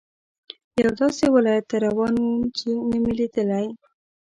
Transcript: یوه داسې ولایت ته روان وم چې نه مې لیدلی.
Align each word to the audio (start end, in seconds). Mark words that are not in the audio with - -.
یوه 0.81 0.91
داسې 0.99 1.25
ولایت 1.35 1.65
ته 1.69 1.77
روان 1.85 2.13
وم 2.21 2.41
چې 2.57 2.69
نه 2.89 2.97
مې 3.03 3.13
لیدلی. 3.19 3.65